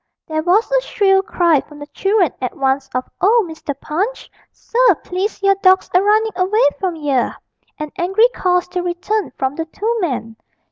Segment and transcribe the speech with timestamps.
[0.25, 3.79] There was a shrill cry from the children at once of 'Oh, Mr.
[3.79, 7.35] Punch, sir, please your dawg's a runnin' away from yer!'
[7.77, 10.37] and angry calls to return from the two men.